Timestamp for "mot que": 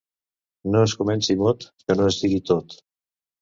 1.41-1.97